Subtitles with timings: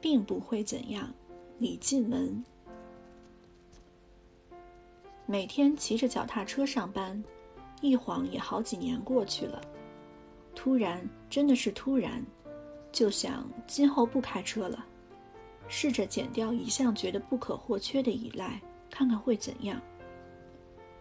[0.00, 1.12] 并不会怎样。
[1.58, 2.44] 李进文。
[5.26, 7.22] 每天骑着脚踏车上班，
[7.80, 9.60] 一晃也好几年过去了。
[10.54, 12.24] 突然，真的是突然，
[12.90, 14.86] 就想今后不开车了，
[15.68, 18.60] 试着减掉一向觉得不可或缺的依赖，
[18.90, 19.80] 看看会怎样。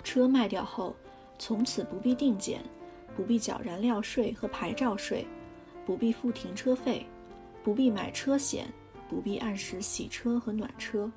[0.03, 0.95] 车卖掉后，
[1.39, 2.61] 从此不必定检，
[3.15, 5.25] 不必缴燃料税和牌照税，
[5.85, 7.05] 不必付停车费，
[7.63, 8.67] 不必买车险，
[9.09, 11.11] 不必按时洗车和暖车，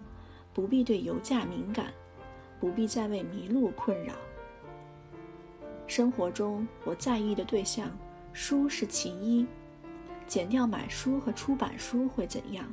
[0.52, 1.92] 不必对油价敏感。
[2.60, 4.12] 不必再为迷路困扰。
[5.86, 7.90] 生活中我在意的对象，
[8.34, 9.46] 书是其一。
[10.26, 12.66] 减掉买书和出版书会怎样？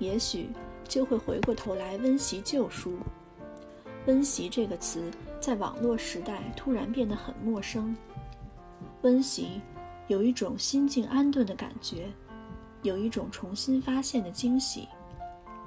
[0.00, 0.50] 也许
[0.88, 2.98] 就会回过头来温习旧书。
[4.06, 5.08] 温习这个词
[5.40, 7.96] 在网络时代突然变得很陌生。
[9.02, 9.60] 温习
[10.08, 12.08] 有一种心境安顿的感觉，
[12.84, 14.86] 有一种重新发现的惊喜，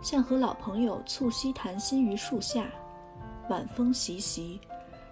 [0.04, 2.68] 像和老朋友促膝谈心于树下。
[3.50, 4.60] 晚风习习，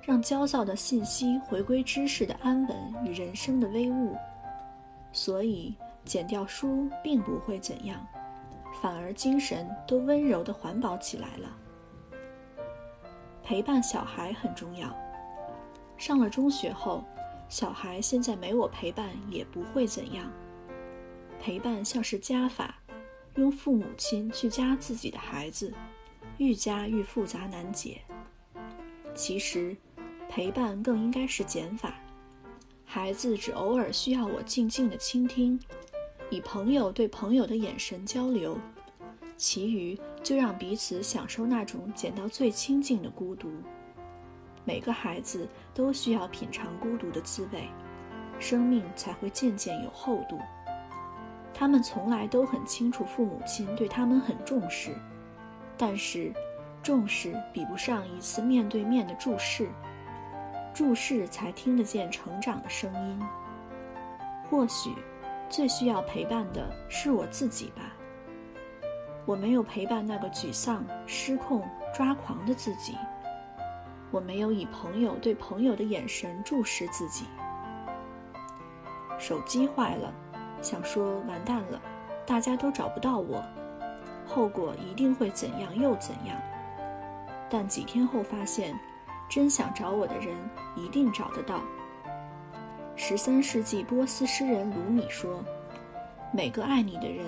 [0.03, 4.15] 让焦躁的信息回归知识的安稳与人生的微物。
[5.11, 8.05] 所以，减掉书并不会怎样，
[8.81, 11.49] 反而精神都温柔地环保起来了。
[13.41, 14.95] 陪伴小孩很重要。
[15.97, 17.03] 上了中学后，
[17.49, 20.29] 小孩现在没我陪伴也不会怎样。
[21.45, 22.79] 陪伴像是加法，
[23.35, 25.71] 用父母亲去加自己的孩子，
[26.39, 28.01] 愈加愈复杂难解。
[29.13, 29.77] 其实，
[30.27, 31.99] 陪伴更应该是减法。
[32.83, 35.59] 孩子只偶尔需要我静静的倾听，
[36.31, 38.57] 以朋友对朋友的眼神交流，
[39.37, 43.51] 其余就让彼此享受那种减到最亲近的孤独。
[44.63, 47.69] 每个孩子都需要品尝孤独的滋味，
[48.39, 50.39] 生命才会渐渐有厚度。
[51.55, 54.91] 他们从来都很清楚父母亲对他们很重视，
[55.75, 56.31] 但是。
[56.83, 59.67] 重视比不上一次面对面的注视，
[60.71, 63.19] 注视才听得见成长的声音。
[64.47, 64.93] 或许，
[65.49, 67.91] 最需要陪伴的是我自己吧。
[69.25, 72.95] 我没有陪伴那个沮丧、失控、抓狂的自己。
[74.11, 77.25] 我没有以朋友对朋友的眼神注视自己。
[79.17, 80.13] 手机坏了，
[80.61, 81.81] 想说完蛋了，
[82.25, 83.43] 大家都找不到我，
[84.25, 86.35] 后果一定会怎样又怎样。
[87.49, 88.77] 但几天后发现，
[89.29, 90.35] 真想找我的人
[90.75, 91.61] 一定找得到。
[92.95, 95.43] 十三世纪波斯诗人鲁米说
[96.33, 97.25] ：“每个爱你的人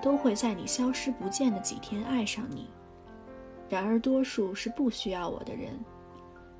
[0.00, 2.70] 都会在你消失不见的几天爱上你。”
[3.68, 5.78] 然而，多数是不需要我的人。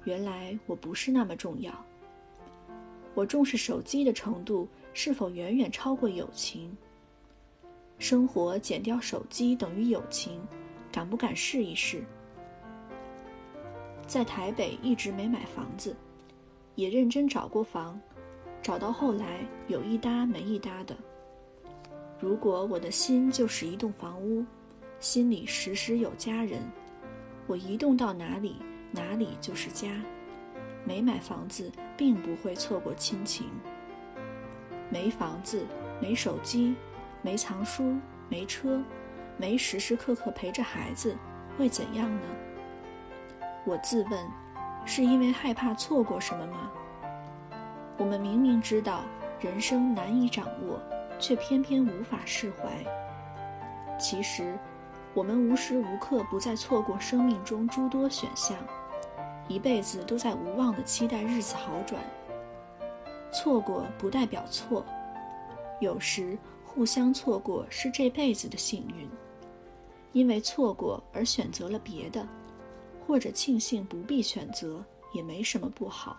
[0.05, 1.73] 原来我不是那么重要。
[3.15, 4.69] 我重视手机的程度
[5.01, 6.77] 是否远远超过友情？
[8.01, 10.41] 生活减掉手机等于友情，
[10.91, 12.03] 敢不敢试一试？
[14.09, 15.95] 在台北一直没买房子，
[16.75, 17.97] 也认真找过房，
[18.61, 20.97] 找到后来有一搭没一搭的。
[22.19, 24.45] 如果我的心就是一栋房屋，
[24.99, 26.61] 心里时时有家人，
[27.47, 28.57] 我移动到哪里，
[28.91, 30.03] 哪里就是家。
[30.85, 33.47] 没买房子，并不会错过亲情。
[34.91, 35.67] 没房子，
[36.01, 36.75] 没手机，
[37.23, 37.97] 没藏书，
[38.29, 38.83] 没车，
[39.37, 41.17] 没时时刻刻陪着孩子，
[41.57, 42.23] 会怎样呢？
[43.67, 44.27] 我自问，
[44.87, 46.71] 是因为害怕错过什么吗？
[47.99, 49.03] 我们明明知道
[49.41, 50.81] 人生难以掌握，
[51.19, 52.69] 却偏偏无法释怀。
[53.99, 54.57] 其实，
[55.13, 58.57] 我们无时无刻不在错过生命中诸多选项，
[59.49, 62.01] 一辈子都在无望的期待日子好转。
[63.33, 64.85] 错过不代表错，
[65.81, 69.09] 有时互相错过是这辈子的幸运，
[70.13, 72.27] 因为错过而选择了别的。
[73.07, 74.85] 或者庆幸不必选择，
[75.15, 76.19] 也没什么不好。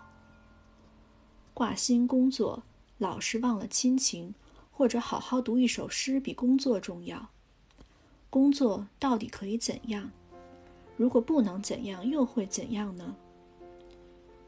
[1.54, 2.60] 挂心工作，
[2.98, 4.34] 老是忘了亲情，
[4.72, 7.28] 或者好好读一首诗比工作重要。
[8.28, 10.10] 工作到底可以怎样？
[10.96, 13.14] 如果不能怎样，又会怎样呢？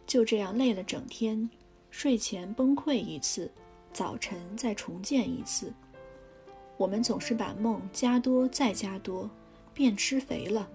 [0.05, 1.49] 就这样累了整天，
[1.93, 3.49] 睡前崩溃一次，
[3.93, 5.71] 早晨再重建一次。
[6.79, 9.31] 我们总是把梦加多再加多，
[9.75, 10.67] 便吃肥了。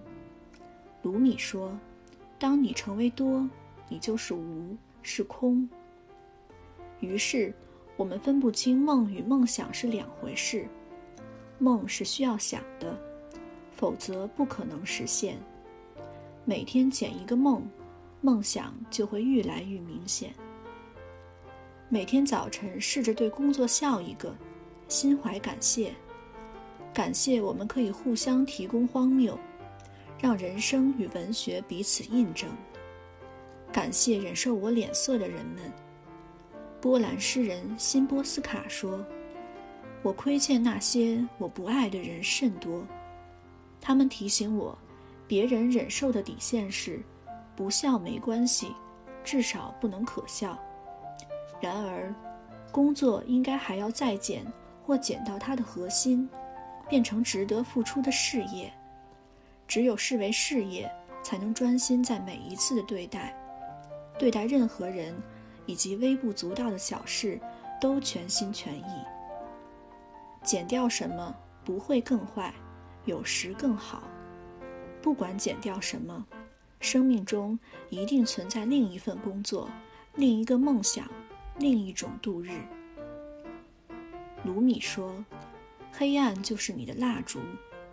[1.02, 1.76] 鲁米说
[2.38, 3.46] ：“当你成为多，
[3.88, 5.68] 你就是无，是空。
[7.00, 7.52] 于是，
[7.96, 10.66] 我们分不清梦与梦想是两回事。
[11.58, 12.96] 梦是需要想的，
[13.72, 15.36] 否则不可能实现。
[16.44, 17.68] 每天捡一个梦，
[18.20, 20.32] 梦想就会愈来愈明显。
[21.90, 24.36] 每天早晨试着对工作笑一个，
[24.88, 25.94] 心怀感谢。
[26.92, 29.38] 感谢我们可以互相提供荒谬，
[30.20, 32.50] 让人生与文学彼此印证。
[33.72, 35.72] 感谢忍受我脸色的人们。
[36.78, 39.02] 波兰诗人辛波斯卡说
[40.04, 42.86] ：“我亏欠那些我不爱的人甚多，
[43.80, 44.76] 他们提醒我，
[45.26, 47.00] 别人忍受的底线是，
[47.56, 48.74] 不笑没关系，
[49.24, 50.58] 至少不能可笑。
[51.60, 52.14] 然而，
[52.70, 54.44] 工作应该还要再减，
[54.84, 56.28] 或减到它的核心，
[56.88, 58.72] 变成值得付出的事业。
[59.66, 60.90] 只有视为事业，
[61.22, 63.34] 才能专心在每一次的对待。”
[64.18, 65.14] 对待任何人，
[65.64, 67.40] 以及微不足道的小事，
[67.80, 69.04] 都全心全意。
[70.42, 71.34] 减掉什么
[71.64, 72.52] 不会更坏，
[73.04, 74.02] 有时更好。
[75.00, 76.26] 不管减掉什么，
[76.80, 77.56] 生命中
[77.90, 79.68] 一定存在另一份工作，
[80.16, 81.06] 另一个梦想，
[81.58, 82.60] 另一种度日。
[84.44, 85.24] 卢米说
[85.92, 87.40] ：“黑暗就是你的蜡烛，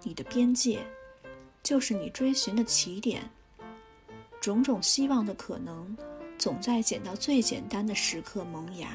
[0.03, 0.79] 你的边界，
[1.63, 3.23] 就是你追寻的起点。
[4.39, 5.95] 种种希望的可能。”
[6.37, 8.89] 总在捡到最简单的时刻萌芽。